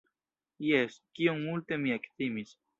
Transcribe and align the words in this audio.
Jes, 0.67 0.97
kiom 1.19 1.45
multe 1.45 1.81
mi 1.87 1.97
ektimis! 2.01 2.61